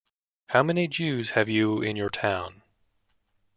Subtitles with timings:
[0.47, 2.63] 'How many Jews have you in your town?